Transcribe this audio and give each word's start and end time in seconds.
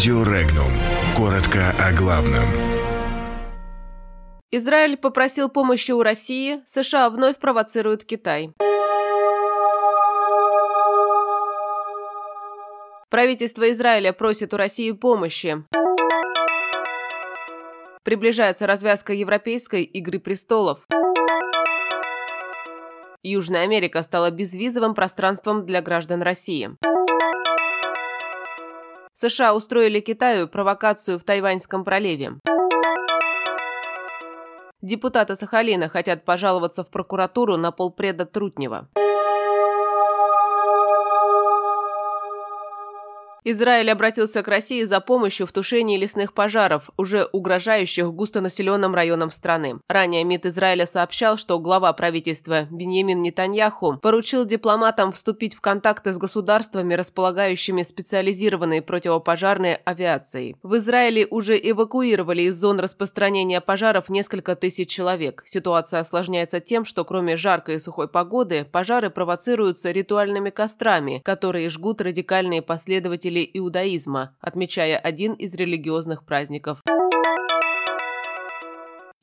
Радио 0.00 0.22
Регнум. 0.22 0.72
Коротко 1.14 1.74
о 1.78 1.92
главном. 1.92 2.46
Израиль 4.50 4.96
попросил 4.96 5.50
помощи 5.50 5.92
у 5.92 6.02
России, 6.02 6.62
США 6.64 7.10
вновь 7.10 7.38
провоцируют 7.38 8.04
Китай. 8.04 8.50
Правительство 13.10 13.70
Израиля 13.70 14.14
просит 14.14 14.54
у 14.54 14.56
России 14.56 14.92
помощи. 14.92 15.62
Приближается 18.02 18.66
развязка 18.66 19.12
европейской 19.12 19.82
«Игры 19.82 20.18
престолов». 20.18 20.78
Южная 23.22 23.64
Америка 23.64 24.02
стала 24.02 24.30
безвизовым 24.30 24.94
пространством 24.94 25.66
для 25.66 25.82
граждан 25.82 26.22
России. 26.22 26.70
США 29.20 29.54
устроили 29.54 30.00
Китаю 30.00 30.48
провокацию 30.48 31.18
в 31.18 31.24
Тайваньском 31.24 31.84
проливе. 31.84 32.40
Депутаты 34.80 35.36
Сахалина 35.36 35.90
хотят 35.90 36.24
пожаловаться 36.24 36.84
в 36.84 36.88
прокуратуру 36.88 37.58
на 37.58 37.70
полпреда 37.70 38.24
Трутнева. 38.24 38.88
Израиль 43.44 43.90
обратился 43.90 44.42
к 44.42 44.48
России 44.48 44.84
за 44.84 45.00
помощью 45.00 45.46
в 45.46 45.52
тушении 45.52 45.96
лесных 45.96 46.34
пожаров, 46.34 46.90
уже 46.96 47.24
угрожающих 47.32 48.12
густонаселенным 48.12 48.94
районам 48.94 49.30
страны. 49.30 49.80
Ранее 49.88 50.24
МИД 50.24 50.46
Израиля 50.46 50.86
сообщал, 50.86 51.38
что 51.38 51.58
глава 51.58 51.92
правительства 51.92 52.66
Беньямин 52.70 53.22
Нетаньяху 53.22 53.98
поручил 54.02 54.44
дипломатам 54.44 55.12
вступить 55.12 55.54
в 55.54 55.60
контакты 55.60 56.12
с 56.12 56.18
государствами, 56.18 56.94
располагающими 56.94 57.82
специализированной 57.82 58.82
противопожарной 58.82 59.74
авиацией. 59.84 60.56
В 60.62 60.76
Израиле 60.76 61.26
уже 61.30 61.58
эвакуировали 61.58 62.42
из 62.42 62.56
зон 62.56 62.78
распространения 62.78 63.60
пожаров 63.60 64.10
несколько 64.10 64.54
тысяч 64.54 64.90
человек. 64.90 65.42
Ситуация 65.46 66.00
осложняется 66.00 66.60
тем, 66.60 66.84
что 66.84 67.04
кроме 67.04 67.36
жаркой 67.36 67.76
и 67.76 67.80
сухой 67.80 68.08
погоды, 68.08 68.66
пожары 68.70 69.08
провоцируются 69.08 69.90
ритуальными 69.90 70.50
кострами, 70.50 71.22
которые 71.24 71.70
жгут 71.70 72.00
радикальные 72.00 72.60
последователи 72.62 73.29
представителей 73.30 73.50
иудаизма, 73.54 74.34
отмечая 74.40 74.96
один 74.96 75.34
из 75.34 75.54
религиозных 75.54 76.24
праздников. 76.24 76.80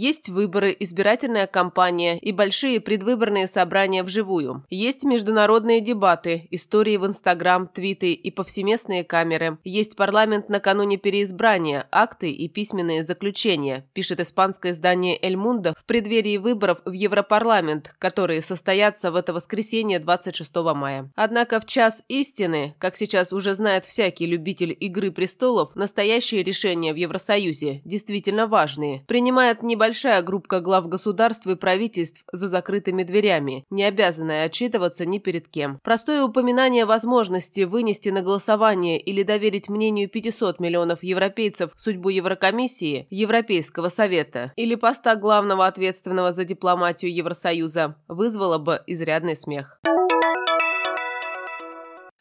Есть 0.00 0.30
выборы, 0.30 0.74
избирательная 0.80 1.46
кампания 1.46 2.18
и 2.18 2.32
большие 2.32 2.80
предвыборные 2.80 3.46
собрания 3.46 4.02
вживую. 4.02 4.64
Есть 4.70 5.04
международные 5.04 5.82
дебаты, 5.82 6.48
истории 6.50 6.96
в 6.96 7.04
Инстаграм, 7.04 7.68
твиты 7.68 8.14
и 8.14 8.30
повсеместные 8.30 9.04
камеры. 9.04 9.58
Есть 9.62 9.96
парламент 9.96 10.48
накануне 10.48 10.96
переизбрания, 10.96 11.86
акты 11.92 12.30
и 12.30 12.48
письменные 12.48 13.04
заключения, 13.04 13.84
пишет 13.92 14.20
испанское 14.20 14.72
издание 14.72 15.18
«Эль 15.20 15.36
Мундо» 15.36 15.74
в 15.76 15.84
преддверии 15.84 16.38
выборов 16.38 16.78
в 16.86 16.92
Европарламент, 16.92 17.94
которые 17.98 18.40
состоятся 18.40 19.12
в 19.12 19.16
это 19.16 19.34
воскресенье 19.34 19.98
26 19.98 20.56
мая. 20.74 21.10
Однако 21.14 21.60
в 21.60 21.66
час 21.66 22.04
истины, 22.08 22.74
как 22.78 22.96
сейчас 22.96 23.34
уже 23.34 23.54
знает 23.54 23.84
всякий 23.84 24.24
любитель 24.24 24.74
«Игры 24.80 25.10
престолов», 25.10 25.76
настоящие 25.76 26.42
решения 26.42 26.94
в 26.94 26.96
Евросоюзе 26.96 27.82
действительно 27.84 28.46
важные. 28.46 29.02
Принимает 29.06 29.62
не 29.62 29.76
небольшая 29.90 30.22
группа 30.22 30.60
глав 30.60 30.88
государств 30.88 31.48
и 31.48 31.56
правительств 31.56 32.22
за 32.32 32.46
закрытыми 32.46 33.02
дверями, 33.02 33.64
не 33.70 33.82
обязанная 33.82 34.44
отчитываться 34.44 35.04
ни 35.04 35.18
перед 35.18 35.48
кем. 35.48 35.80
Простое 35.82 36.22
упоминание 36.22 36.84
возможности 36.84 37.62
вынести 37.62 38.10
на 38.10 38.22
голосование 38.22 39.00
или 39.00 39.24
доверить 39.24 39.68
мнению 39.68 40.08
500 40.08 40.60
миллионов 40.60 41.02
европейцев 41.02 41.72
судьбу 41.76 42.08
Еврокомиссии, 42.10 43.08
Европейского 43.10 43.88
совета 43.88 44.52
или 44.54 44.76
поста 44.76 45.16
главного 45.16 45.66
ответственного 45.66 46.32
за 46.32 46.44
дипломатию 46.44 47.12
Евросоюза 47.12 47.96
вызвало 48.06 48.58
бы 48.58 48.80
изрядный 48.86 49.34
смех. 49.34 49.80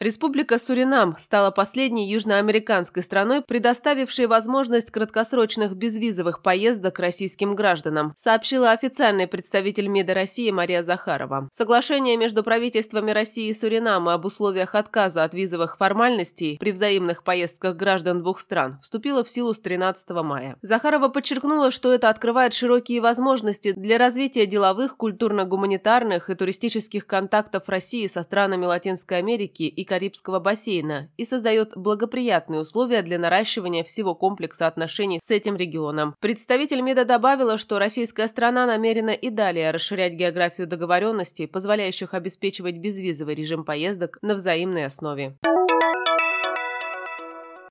Республика 0.00 0.60
Суринам 0.60 1.16
стала 1.18 1.50
последней 1.50 2.08
южноамериканской 2.08 3.02
страной, 3.02 3.42
предоставившей 3.42 4.26
возможность 4.26 4.92
краткосрочных 4.92 5.74
безвизовых 5.74 6.40
поездок 6.40 7.00
российским 7.00 7.56
гражданам, 7.56 8.12
сообщила 8.16 8.70
официальный 8.70 9.26
представитель 9.26 9.88
МИДа 9.88 10.14
России 10.14 10.52
Мария 10.52 10.84
Захарова. 10.84 11.48
Соглашение 11.52 12.16
между 12.16 12.44
правительствами 12.44 13.10
России 13.10 13.48
и 13.48 13.54
Суринама 13.54 14.14
об 14.14 14.24
условиях 14.24 14.76
отказа 14.76 15.24
от 15.24 15.34
визовых 15.34 15.78
формальностей 15.78 16.58
при 16.60 16.70
взаимных 16.70 17.24
поездках 17.24 17.74
граждан 17.74 18.22
двух 18.22 18.38
стран 18.38 18.78
вступило 18.80 19.24
в 19.24 19.28
силу 19.28 19.52
с 19.52 19.58
13 19.58 20.10
мая. 20.22 20.54
Захарова 20.62 21.08
подчеркнула, 21.08 21.72
что 21.72 21.92
это 21.92 22.08
открывает 22.08 22.54
широкие 22.54 23.00
возможности 23.00 23.72
для 23.72 23.98
развития 23.98 24.46
деловых, 24.46 24.96
культурно-гуманитарных 24.96 26.30
и 26.30 26.36
туристических 26.36 27.04
контактов 27.04 27.68
России 27.68 28.06
со 28.06 28.22
странами 28.22 28.64
Латинской 28.64 29.18
Америки 29.18 29.64
и 29.64 29.87
Карибского 29.88 30.38
бассейна 30.38 31.10
и 31.16 31.24
создает 31.24 31.76
благоприятные 31.76 32.60
условия 32.60 33.02
для 33.02 33.18
наращивания 33.18 33.82
всего 33.82 34.14
комплекса 34.14 34.66
отношений 34.68 35.18
с 35.22 35.30
этим 35.30 35.56
регионом. 35.56 36.14
Представитель 36.20 36.82
МИДа 36.82 37.04
добавила, 37.04 37.58
что 37.58 37.78
российская 37.78 38.28
страна 38.28 38.66
намерена 38.66 39.10
и 39.10 39.30
далее 39.30 39.72
расширять 39.72 40.12
географию 40.12 40.66
договоренностей, 40.66 41.46
позволяющих 41.46 42.14
обеспечивать 42.14 42.76
безвизовый 42.76 43.34
режим 43.34 43.64
поездок 43.64 44.18
на 44.22 44.34
взаимной 44.34 44.86
основе. 44.86 45.36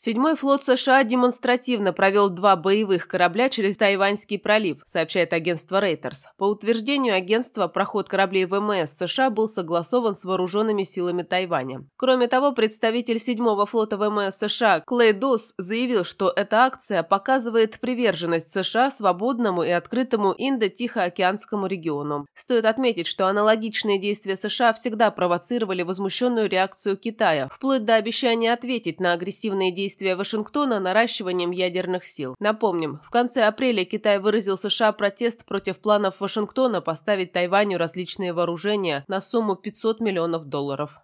Седьмой 0.00 0.36
флот 0.36 0.62
США 0.62 1.02
демонстративно 1.02 1.92
провел 1.92 2.28
два 2.28 2.54
боевых 2.54 3.08
корабля 3.08 3.48
через 3.48 3.76
Тайваньский 3.76 4.38
пролив, 4.38 4.80
сообщает 4.86 5.32
агентство 5.32 5.82
Reuters. 5.84 6.26
По 6.36 6.44
утверждению 6.44 7.16
агентства, 7.16 7.66
проход 7.66 8.08
кораблей 8.08 8.44
ВМС 8.44 8.92
США 8.92 9.30
был 9.30 9.48
согласован 9.48 10.14
с 10.14 10.24
вооруженными 10.24 10.84
силами 10.84 11.24
Тайваня. 11.24 11.84
Кроме 11.96 12.28
того, 12.28 12.52
представитель 12.52 13.18
седьмого 13.18 13.66
флота 13.66 13.96
ВМС 13.96 14.36
США 14.36 14.84
Клей 14.86 15.12
Дос 15.12 15.52
заявил, 15.58 16.04
что 16.04 16.32
эта 16.36 16.58
акция 16.58 17.02
показывает 17.02 17.80
приверженность 17.80 18.52
США 18.52 18.92
свободному 18.92 19.64
и 19.64 19.70
открытому 19.70 20.32
Индо-Тихоокеанскому 20.38 21.66
региону. 21.66 22.26
Стоит 22.34 22.66
отметить, 22.66 23.08
что 23.08 23.26
аналогичные 23.26 23.98
действия 23.98 24.36
США 24.36 24.74
всегда 24.74 25.10
провоцировали 25.10 25.82
возмущенную 25.82 26.48
реакцию 26.48 26.96
Китая, 26.96 27.48
вплоть 27.50 27.84
до 27.84 27.96
обещания 27.96 28.52
ответить 28.52 29.00
на 29.00 29.12
агрессивные 29.12 29.72
действия 29.72 29.87
действия 29.88 30.16
Вашингтона 30.16 30.80
наращиванием 30.80 31.50
ядерных 31.50 32.04
сил. 32.04 32.34
Напомним, 32.38 33.00
в 33.02 33.08
конце 33.08 33.44
апреля 33.44 33.86
Китай 33.86 34.18
выразил 34.18 34.58
США 34.58 34.92
протест 34.92 35.46
против 35.46 35.78
планов 35.78 36.20
Вашингтона 36.20 36.82
поставить 36.82 37.32
Тайваню 37.32 37.78
различные 37.78 38.34
вооружения 38.34 39.06
на 39.08 39.22
сумму 39.22 39.56
500 39.56 40.00
миллионов 40.00 40.44
долларов. 40.44 41.00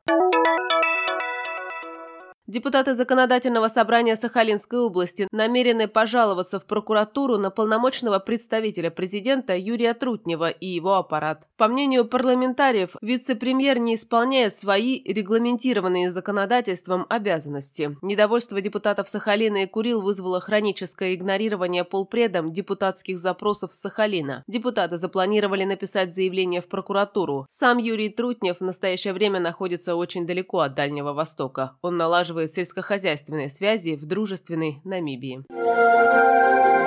Депутаты 2.46 2.92
Законодательного 2.92 3.68
собрания 3.68 4.16
Сахалинской 4.16 4.78
области 4.78 5.26
намерены 5.32 5.88
пожаловаться 5.88 6.60
в 6.60 6.66
прокуратуру 6.66 7.38
на 7.38 7.48
полномочного 7.48 8.18
представителя 8.18 8.90
президента 8.90 9.56
Юрия 9.56 9.94
Трутнева 9.94 10.50
и 10.50 10.66
его 10.66 10.96
аппарат. 10.96 11.48
По 11.56 11.68
мнению 11.68 12.04
парламентариев, 12.04 12.96
вице-премьер 13.00 13.78
не 13.78 13.94
исполняет 13.94 14.54
свои 14.54 15.02
регламентированные 15.10 16.10
законодательством 16.10 17.06
обязанности. 17.08 17.96
Недовольство 18.02 18.60
депутатов 18.60 19.08
Сахалина 19.08 19.62
и 19.62 19.66
Курил 19.66 20.02
вызвало 20.02 20.38
хроническое 20.38 21.14
игнорирование 21.14 21.84
полпредом 21.84 22.52
депутатских 22.52 23.20
запросов 23.20 23.72
Сахалина. 23.72 24.44
Депутаты 24.46 24.98
запланировали 24.98 25.64
написать 25.64 26.14
заявление 26.14 26.60
в 26.60 26.68
прокуратуру. 26.68 27.46
Сам 27.48 27.78
Юрий 27.78 28.10
Трутнев 28.10 28.60
в 28.60 28.64
настоящее 28.64 29.14
время 29.14 29.40
находится 29.40 29.96
очень 29.96 30.26
далеко 30.26 30.58
от 30.58 30.74
Дальнего 30.74 31.14
Востока. 31.14 31.78
Он 31.80 31.96
налаживает 31.96 32.33
налаживает 32.34 32.52
сельскохозяйственные 32.52 33.48
связи 33.48 33.96
в 33.96 34.06
дружественной 34.06 34.80
Намибии. 34.84 35.44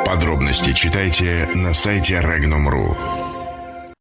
Подробности 0.06 0.74
читайте 0.74 1.50
на 1.56 1.74
сайте 1.74 2.16
Regnum.ru. 2.16 3.17